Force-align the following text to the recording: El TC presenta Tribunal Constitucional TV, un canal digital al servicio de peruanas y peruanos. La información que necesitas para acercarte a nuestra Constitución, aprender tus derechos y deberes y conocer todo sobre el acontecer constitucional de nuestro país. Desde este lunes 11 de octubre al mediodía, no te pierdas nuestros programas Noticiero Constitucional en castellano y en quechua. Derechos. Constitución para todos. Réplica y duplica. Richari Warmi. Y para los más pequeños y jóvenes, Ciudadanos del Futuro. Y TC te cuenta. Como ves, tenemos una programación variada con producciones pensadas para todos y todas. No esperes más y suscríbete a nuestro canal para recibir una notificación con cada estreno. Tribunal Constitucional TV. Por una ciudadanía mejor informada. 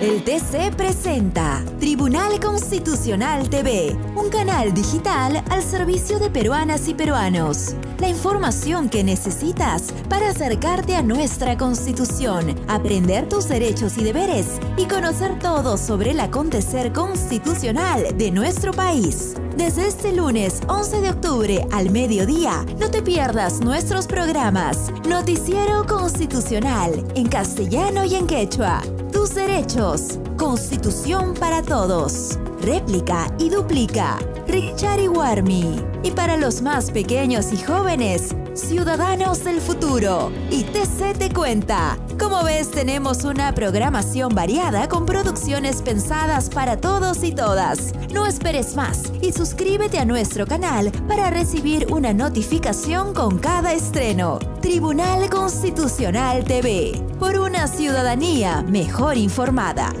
El 0.00 0.22
TC 0.22 0.76
presenta 0.76 1.64
Tribunal 1.80 2.38
Constitucional 2.38 3.50
TV, 3.50 3.96
un 4.14 4.30
canal 4.30 4.72
digital 4.72 5.42
al 5.50 5.60
servicio 5.60 6.20
de 6.20 6.30
peruanas 6.30 6.86
y 6.86 6.94
peruanos. 6.94 7.74
La 7.98 8.08
información 8.08 8.90
que 8.90 9.02
necesitas 9.02 9.92
para 10.08 10.28
acercarte 10.28 10.94
a 10.94 11.02
nuestra 11.02 11.58
Constitución, 11.58 12.54
aprender 12.68 13.28
tus 13.28 13.48
derechos 13.48 13.98
y 13.98 14.04
deberes 14.04 14.60
y 14.76 14.84
conocer 14.84 15.36
todo 15.40 15.76
sobre 15.76 16.12
el 16.12 16.20
acontecer 16.20 16.92
constitucional 16.92 18.16
de 18.16 18.30
nuestro 18.30 18.72
país. 18.72 19.34
Desde 19.56 19.88
este 19.88 20.12
lunes 20.12 20.60
11 20.68 21.00
de 21.00 21.10
octubre 21.10 21.66
al 21.72 21.90
mediodía, 21.90 22.64
no 22.78 22.88
te 22.88 23.02
pierdas 23.02 23.60
nuestros 23.62 24.06
programas 24.06 24.92
Noticiero 25.08 25.84
Constitucional 25.86 27.04
en 27.16 27.26
castellano 27.26 28.04
y 28.04 28.14
en 28.14 28.28
quechua. 28.28 28.80
Derechos. 29.34 30.18
Constitución 30.36 31.34
para 31.34 31.62
todos. 31.62 32.38
Réplica 32.60 33.26
y 33.38 33.50
duplica. 33.50 34.18
Richari 34.60 35.06
Warmi. 35.06 35.76
Y 36.02 36.10
para 36.10 36.36
los 36.36 36.62
más 36.62 36.90
pequeños 36.90 37.52
y 37.52 37.58
jóvenes, 37.58 38.34
Ciudadanos 38.54 39.44
del 39.44 39.60
Futuro. 39.60 40.32
Y 40.50 40.64
TC 40.64 41.16
te 41.16 41.32
cuenta. 41.32 41.96
Como 42.18 42.42
ves, 42.42 42.68
tenemos 42.72 43.22
una 43.22 43.54
programación 43.54 44.34
variada 44.34 44.88
con 44.88 45.06
producciones 45.06 45.80
pensadas 45.82 46.50
para 46.50 46.76
todos 46.76 47.22
y 47.22 47.30
todas. 47.30 47.92
No 48.12 48.26
esperes 48.26 48.74
más 48.74 49.12
y 49.22 49.32
suscríbete 49.32 50.00
a 50.00 50.04
nuestro 50.04 50.44
canal 50.44 50.90
para 51.06 51.30
recibir 51.30 51.86
una 51.92 52.12
notificación 52.12 53.14
con 53.14 53.38
cada 53.38 53.74
estreno. 53.74 54.40
Tribunal 54.60 55.30
Constitucional 55.30 56.42
TV. 56.42 57.00
Por 57.20 57.38
una 57.38 57.68
ciudadanía 57.68 58.62
mejor 58.62 59.16
informada. 59.18 59.92